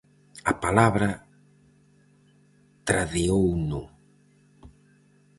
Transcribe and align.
A 0.51 0.53
palabra 0.63 1.09
tradeouno. 2.87 3.81